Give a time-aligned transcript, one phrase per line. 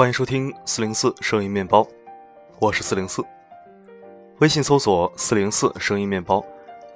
[0.00, 1.86] 欢迎收听四零四声音面包，
[2.58, 3.22] 我是四零四。
[4.38, 6.42] 微信搜索“四零四声音面包”，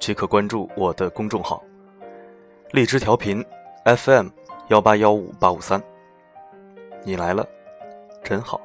[0.00, 1.62] 即可关注我的公众号。
[2.70, 3.44] 荔枝调频
[3.84, 4.28] FM
[4.68, 5.82] 幺八幺五八五三，
[7.04, 7.46] 你来了，
[8.22, 8.58] 真好。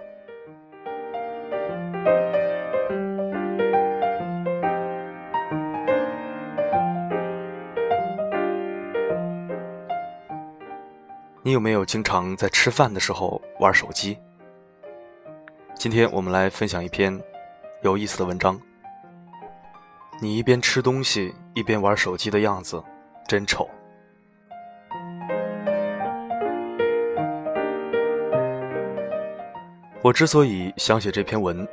[11.43, 14.17] 你有没有经常在吃饭的时候玩手机？
[15.79, 17.17] 今天我们来分享一篇
[17.83, 18.59] 有意思的文章。
[20.21, 22.83] 你一边吃东西一边玩手机的样子，
[23.25, 23.65] 真丑。
[30.01, 31.65] 我之所以想写这篇文，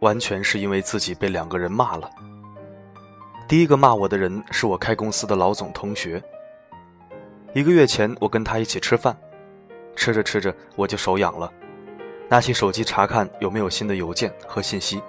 [0.00, 2.10] 完全是因为自己被两个人骂了。
[3.46, 6.22] 第一个骂我的人是我开公司的老总同学。
[7.52, 9.14] 一个月前，我跟他一起吃饭，
[9.94, 11.52] 吃着吃着我就手痒了，
[12.32, 15.02] 拿起手机查看有没有新的邮件和信息。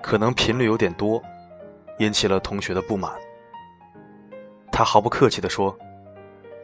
[0.00, 1.20] 可能频率有点多，
[1.98, 3.10] 引起了同学的不满。
[4.70, 5.76] 他毫不客气地说：“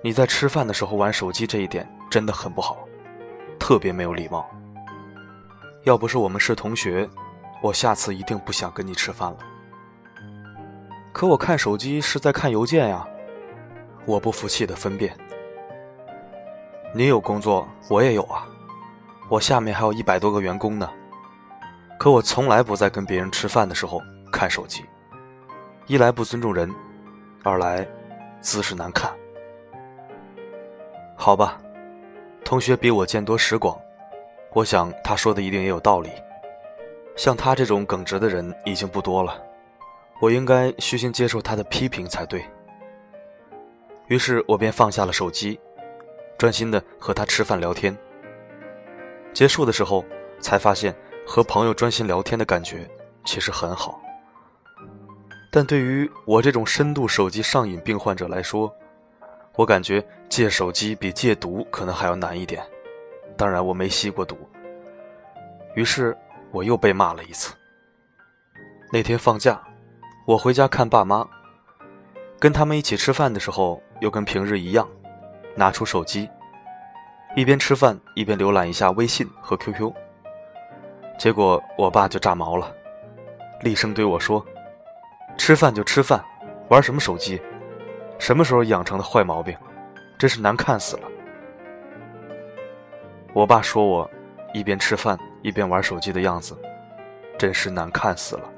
[0.05, 2.79] 你在吃饭的时候玩手机这一点真的很不好，
[3.59, 4.49] 特别没有礼貌。
[5.83, 7.11] 要不是我们是同学，
[7.61, 9.39] 我下次一定不想跟你吃饭了。
[11.13, 13.05] 可我看手机是在看邮件呀。”
[14.07, 15.13] 我不服气的分辨
[16.95, 18.47] ：“你有工作，我也有啊，
[19.33, 20.93] 我下面还有一百多个员工呢。
[21.99, 24.85] 可我从来不在跟别人吃饭的时候看手机，
[25.87, 26.71] 一来不尊重人，
[27.43, 27.89] 二来
[28.43, 29.11] 姿势难看。
[31.17, 31.59] 好吧，
[32.45, 33.75] 同学比我见多识广，
[34.53, 36.11] 我想他说的一定也有道理。
[37.17, 39.43] 像他这种耿直的人已经不多了，
[40.21, 42.45] 我应该虚心接受他的批评才对。”
[44.09, 45.59] 于是我便放下了手机，
[46.37, 47.97] 专心的和他吃饭聊天。
[49.33, 50.05] 结束的时候，
[50.41, 50.95] 才发现
[51.27, 52.89] 和朋友专心聊天的感觉
[53.25, 54.01] 其实很好。
[55.51, 58.75] 但对于我这种深度手机上瘾病患者来说，
[59.55, 62.65] 我感觉戒手机比戒毒可能还要难一点。
[63.37, 64.37] 当然，我没吸过毒。
[65.75, 66.17] 于是
[66.51, 67.55] 我又被骂了一次。
[68.91, 69.63] 那天放假，
[70.27, 71.27] 我回家看爸妈。
[72.39, 74.89] 跟他们一起吃饭的时候，又跟平日一样，
[75.55, 76.29] 拿出手机，
[77.35, 79.93] 一边吃饭一边浏览一下微信和 QQ。
[81.19, 82.75] 结果我爸就炸毛了，
[83.61, 84.45] 厉声对我说
[85.39, 86.23] ：“吃饭就吃饭，
[86.69, 87.41] 玩什么手机？
[88.19, 89.57] 什么时候养成的坏毛病？
[90.19, 91.09] 真是难看死了。”
[93.33, 94.11] 我爸说我
[94.53, 96.57] 一边吃饭一边玩手机的样子，
[97.39, 98.51] 真是难看死了。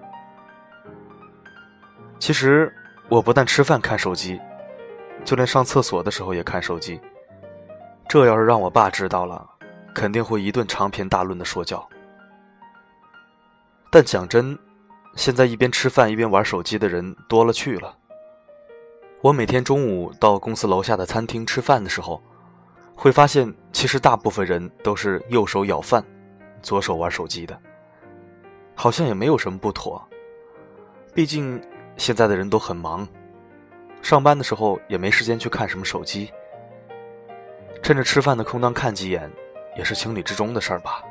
[2.19, 2.73] 其实。
[3.11, 4.41] 我不但吃饭看手机，
[5.27, 6.99] 就连上厕所的时候也看手机。
[8.14, 9.44] 这要是让我爸知道了，
[9.92, 11.84] 肯定会一顿长篇大论的说教。
[13.91, 14.56] 但讲真，
[15.16, 17.92] 现在一边吃饭一边玩手机的人多了去了。
[19.20, 22.22] 我每天中午到公司楼下的餐厅吃饭的时候，
[22.94, 26.00] 会发现其实大部分人都是右手舀饭，
[26.62, 27.60] 左手玩手机的，
[28.76, 30.00] 好像也没有什么不妥。
[31.12, 31.60] 毕竟。
[31.96, 33.08] 现在的人都很忙，
[34.02, 36.32] 上班的时候也没时间去看什么手机，
[37.84, 39.31] 趁着吃饭的空档看几眼，
[39.77, 41.05] 也是情理之中的事儿吧。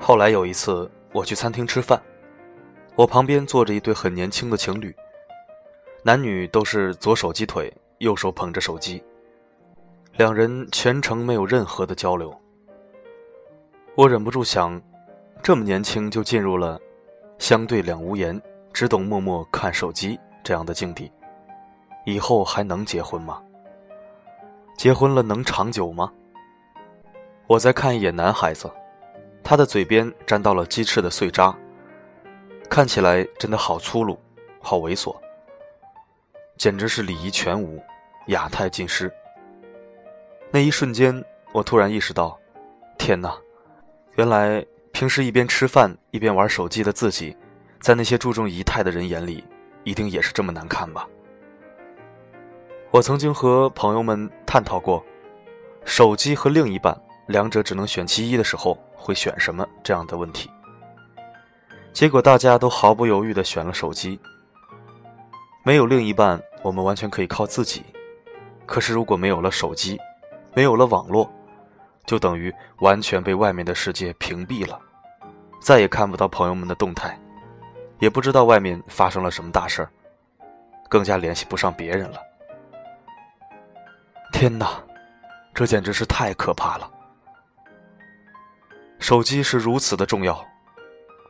[0.00, 2.02] 后来有一次我去餐厅吃饭，
[2.96, 4.92] 我旁边坐着一对很年轻的情侣，
[6.02, 9.00] 男女都是左手鸡腿，右手捧着手机。
[10.16, 12.36] 两人全程没有任何的交流，
[13.94, 14.82] 我忍不住想，
[15.40, 16.80] 这么年轻就进入了
[17.38, 18.40] 相对两无言，
[18.72, 21.10] 只懂默默看手机这样的境地，
[22.04, 23.42] 以后还能结婚吗？
[24.76, 26.12] 结婚了能长久吗？
[27.46, 28.70] 我再看一眼男孩子，
[29.42, 31.56] 他的嘴边沾到了鸡翅的碎渣，
[32.68, 34.18] 看起来真的好粗鲁，
[34.60, 35.16] 好猥琐，
[36.56, 37.82] 简直是礼仪全无，
[38.26, 39.10] 雅态尽失。
[40.50, 42.38] 那一瞬间，我突然意识到，
[42.98, 43.34] 天哪！
[44.16, 44.64] 原来
[44.98, 47.36] 平时一边吃饭一边玩手机的自己，
[47.78, 49.44] 在那些注重仪态的人眼里，
[49.84, 51.08] 一定也是这么难看吧？
[52.90, 55.04] 我曾经和朋友们探讨过，
[55.84, 60.50] 手机和另一半两者只能选其一的时候会选什么这样的问题。
[61.92, 64.18] 结果大家都毫不犹豫地选了手机。
[65.62, 67.82] 没有另一半，我们完全可以靠自己；
[68.66, 69.96] 可是如果没有了手机，
[70.54, 71.32] 没有了网络，
[72.04, 74.76] 就等于完全被外面的世界屏蔽了，
[75.60, 77.18] 再也看不到朋友们的动态，
[77.98, 79.90] 也不知道外面发生了什么大事儿。
[80.88, 82.18] 更加联系不上别人了。
[84.32, 84.82] 天哪，
[85.52, 86.90] 这简直是太可怕了！
[88.98, 90.42] 手机是如此的重要，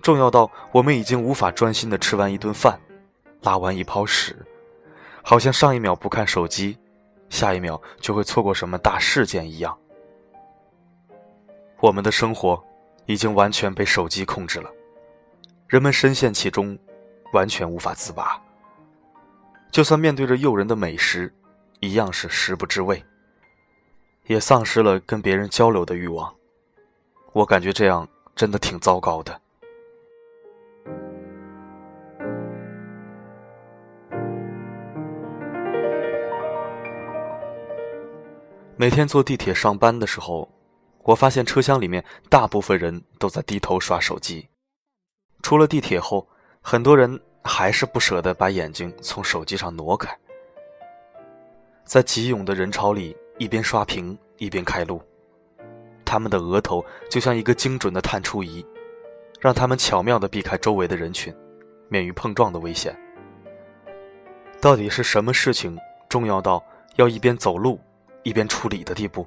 [0.00, 2.78] 重要到我们已经无法专心的吃完一顿饭，
[3.42, 4.36] 拉完一泡屎，
[5.22, 6.78] 好像上一秒不看手机，
[7.28, 9.76] 下一秒就会错过什么大事件一样。
[11.80, 12.62] 我们的生活
[13.08, 14.70] 已经完全被手机控制了，
[15.66, 16.78] 人们深陷其中，
[17.32, 18.38] 完全无法自拔。
[19.72, 21.32] 就算面对着诱人的美食，
[21.80, 23.02] 一样是食不知味，
[24.26, 26.32] 也丧失了跟别人交流的欲望。
[27.32, 28.06] 我感觉这样
[28.36, 29.40] 真的挺糟糕的。
[38.76, 40.46] 每天坐地铁上班的时候。
[41.08, 44.46] 我发现车厢里面大部分人都在低头刷手机，
[45.40, 46.28] 出了地铁后，
[46.60, 50.14] 很多人还是不舍得把眼睛从手机上挪开，
[51.82, 55.00] 在急涌的人潮里一边刷屏一边开路，
[56.04, 58.62] 他们的额头就像一个精准的探出仪，
[59.40, 61.34] 让他们巧妙地避开周围的人群，
[61.88, 62.94] 免于碰撞的危险。
[64.60, 65.74] 到底是什么事情
[66.06, 66.62] 重要到
[66.96, 67.80] 要一边走路
[68.24, 69.26] 一边处理的地步？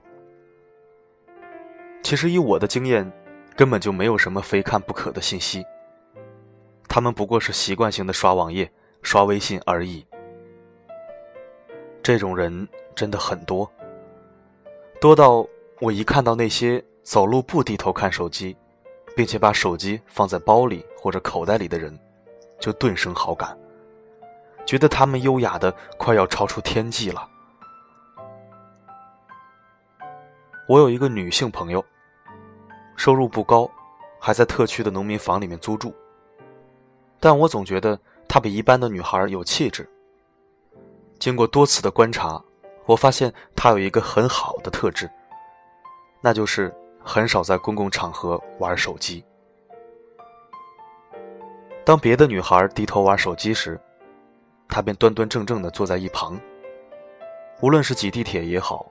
[2.04, 3.10] 其实以我的经验，
[3.56, 5.64] 根本就没有什么非看不可的信息。
[6.88, 8.70] 他们不过是习惯性的刷网页、
[9.02, 10.06] 刷微信而已。
[12.04, 13.72] 这种人真的很多，
[15.00, 15.48] 多到
[15.80, 18.58] 我一看到那些走路不低头看手机，
[19.16, 21.98] 并且把手机放在包里或者口袋里的人，
[22.60, 23.58] 就顿生好感，
[24.66, 27.26] 觉得他们优雅的快要超出天际了。
[30.72, 31.84] 我有一个女性朋友。
[32.96, 33.70] 收入不高，
[34.18, 35.94] 还在特区的农民房里面租住。
[37.20, 39.86] 但我总觉得她比一般的女孩有气质。
[41.20, 42.42] 经过多次的观察，
[42.86, 45.12] 我发现她有一个很好的特质，
[46.22, 46.74] 那就是
[47.04, 49.26] 很少在公共场合玩手机。
[51.84, 53.78] 当别的女孩低头玩手机时，
[54.70, 56.40] 她便端端正正地坐在一旁。
[57.62, 58.91] 无论是挤地铁也好，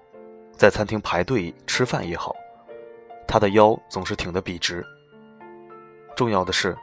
[0.61, 2.37] 在餐厅排队吃饭也好。
[3.27, 4.85] 他的腰总是挺得笔直。
[6.15, 6.77] 重要的是，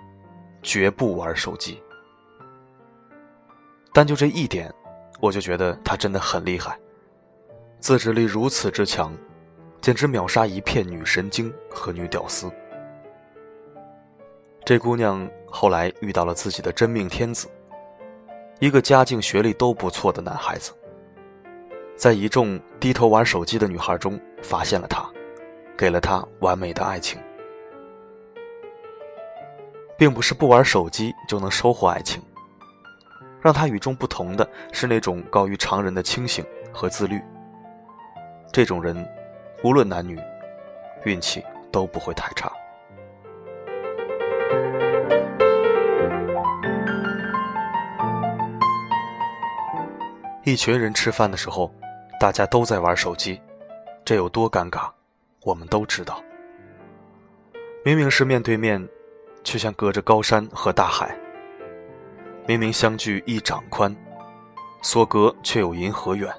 [0.63, 1.79] 绝不玩手机。
[3.93, 4.73] 但就这一点，
[5.19, 6.75] 我就觉得他真的很厉害，
[7.79, 9.15] 自制力如此之强，
[9.79, 12.51] 简直秒杀一片女神经和女屌丝。
[14.65, 17.47] 这姑娘后来遇到了自己的真命天子，
[18.59, 20.71] 一个家境学历都不错的男孩子，
[21.97, 25.03] 在一众低头玩手机的女孩中发现了他。
[25.77, 27.21] 给了他完美的爱情，
[29.95, 32.19] 并不是不玩手机就能收获爱情。
[33.39, 37.21] 让他与众不同的是那种高于常人的清醒和自律。
[38.51, 39.07] 这种人，
[39.63, 40.19] 无论男女，
[41.03, 42.51] 运气都不会太差。
[50.43, 51.71] 一群人吃饭的时候，
[52.19, 53.39] 大家都在玩手机，
[54.03, 54.89] 这有多尴尬？
[55.43, 56.21] 我们都知道，
[57.85, 58.85] 明明是面对面，
[59.43, 61.07] 却像隔着高山和大海；
[62.47, 63.95] 明明相距一掌宽，
[64.81, 66.33] 所隔却有银河远。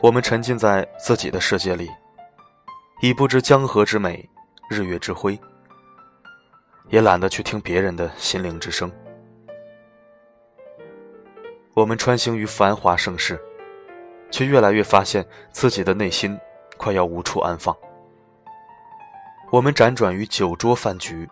[0.00, 1.88] 我们沉浸在自己的世界里，
[3.00, 4.28] 已不知江河之美，
[4.68, 5.38] 日月之辉，
[6.88, 8.90] 也懒得去听别人的心灵之声。
[11.72, 13.40] 我们穿行于繁华盛世，
[14.32, 16.36] 却越来越发现自己的内心
[16.76, 17.76] 快要无处安放。
[19.52, 21.28] 我们辗转于酒桌饭局，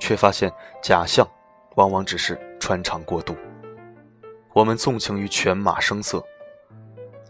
[0.00, 0.50] 却发现
[0.82, 1.28] 假象
[1.76, 3.36] 往往只是穿肠过度。
[4.54, 6.24] 我们纵情于犬马声色，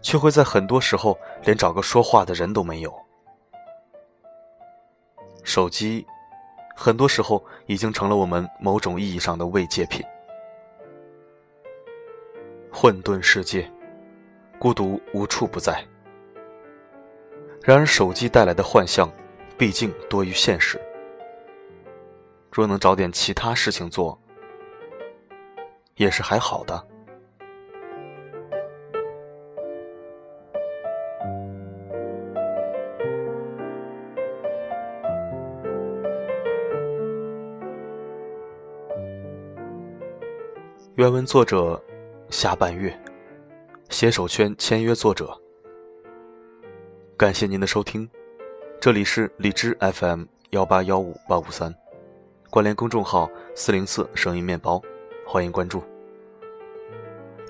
[0.01, 2.95] 却会在很多时候连找个说话的人都没有。
[5.43, 6.05] 手机，
[6.75, 10.03] 很多时候已经成了我们某种意义上的慰藉品。
[12.71, 13.69] 混沌世界，
[14.65, 15.79] 孤独无处不在。
[17.61, 19.07] 然而，手机带来的幻象。
[19.59, 20.81] 毕竟多于现实。
[22.51, 24.19] 若能找点其他事情做，
[25.97, 26.83] 也是还好的。
[40.95, 41.79] 原文作者：
[42.31, 42.91] 下半月，
[43.89, 45.39] 携手圈签约作者。
[47.15, 48.09] 感谢您的收听。
[48.81, 51.73] 这里是荔枝 FM 幺八幺五八五三，
[52.49, 54.81] 关联公众号四零四声音面包，
[55.25, 55.83] 欢迎关注。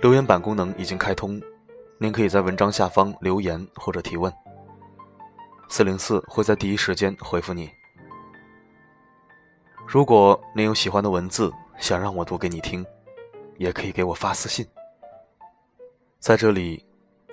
[0.01, 1.41] 留言板功能已经开通，
[1.97, 4.31] 您可以在文章下方留言或者提问，
[5.69, 7.69] 四零四会在第一时间回复你。
[9.87, 12.85] 如果您有喜欢的文字想让我读给你听，
[13.57, 14.65] 也可以给我发私信，
[16.25, 16.83] 在这里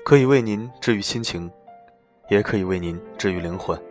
[0.05, 1.51] 可以为您治愈心情，
[2.29, 3.83] 也可以为您治愈灵魂。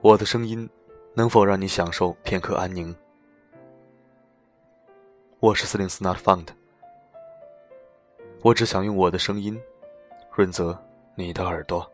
[0.00, 0.68] 我的声音
[1.14, 2.92] 能否让你享受片刻安宁？
[5.38, 6.48] 我是四零四 Not Found，
[8.42, 9.56] 我只想用我的声音
[10.34, 10.76] 润泽
[11.14, 11.88] 你的耳朵。